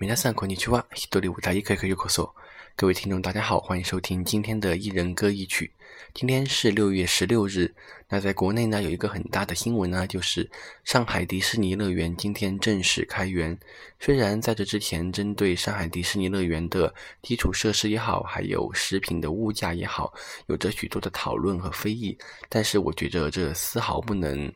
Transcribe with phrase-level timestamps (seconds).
[0.00, 0.86] 皆さんこんにちは。
[0.94, 2.30] 一人舞台一可以ようこそ。
[2.74, 5.70] 各位听众，大家好，欢迎收听今天的一人歌一曲。
[6.14, 7.74] 今天是六月十六日。
[8.08, 10.50] 那在国内呢，有一个很大的新闻呢，就是
[10.84, 13.54] 上海迪士尼乐园今天正式开园。
[13.98, 20.14] 虽然在这之前，针对上海迪士尼乐园的基础设施也好，还有食品的物价也好，
[20.46, 22.16] 有着许多的讨论和非议，
[22.48, 24.50] 但是我觉着这丝毫不能。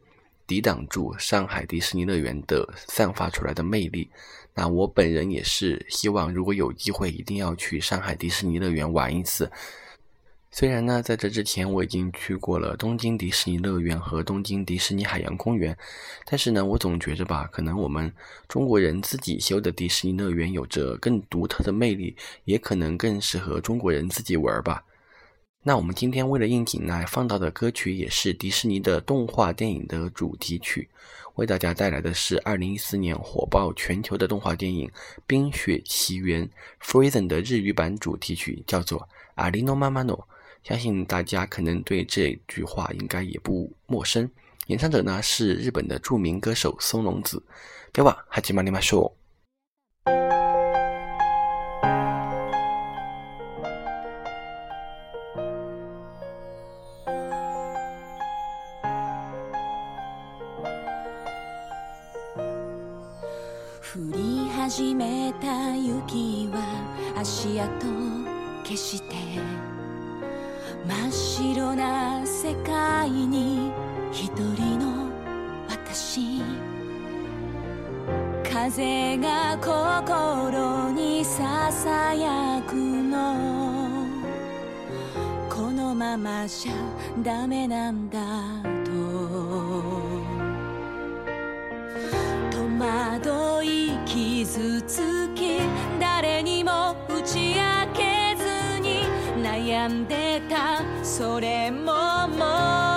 [0.50, 4.09] 抵挡住上海迪士尼乐园的散发出来的魅力。
[4.55, 9.52] 那我本人也是希望，如果有机会，一定要去上海迪士尼乐园玩一次。
[10.49, 15.77] 虽然呢，在这之前我已经去过了东京迪士尼乐园和东京迪士尼海洋公园，
[16.26, 18.12] 但是呢，我总觉着吧，可能我们
[18.48, 24.84] 中国人自己修的迪士尼乐园有着更独特的魅力，也可能更适合中国人自己玩吧。
[25.62, 30.88] 那我们今天为了应景呢，放到的歌曲也是迪士尼的动画电影的主题曲，
[31.37, 34.87] 为大家带来的是二零一四年火爆全球的动画电影《
[35.27, 36.47] 冰雪奇缘》
[36.83, 39.01] Frozen 的日语版主题曲，叫做《
[39.37, 40.29] 阿里诺妈妈诺》。
[40.68, 44.30] 相信大家可能对这句话应该也不陌生。
[44.66, 47.43] 演唱者呢是日本的著名歌手松隆子。
[47.93, 49.18] では始まりましょう。
[63.91, 66.62] 降り始めた雪は
[67.18, 67.88] 足跡
[68.63, 69.16] 消して
[70.88, 73.72] 真っ白な世界に
[74.12, 75.09] 一人の
[75.68, 76.40] 私。
[78.44, 84.06] 風が心にささやくの。
[85.50, 86.74] このままじゃ
[87.24, 88.69] ダメなんだ。
[94.50, 95.59] 傷つき
[96.00, 99.03] 誰にも打ち明けずに
[99.44, 100.81] 悩んでた。
[101.03, 102.89] それももう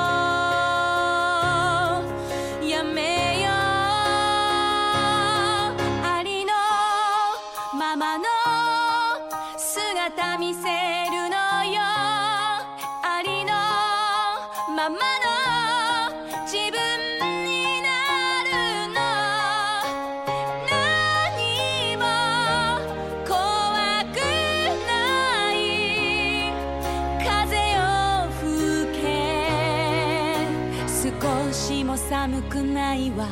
[31.22, 33.28] 少しも寒くないわ。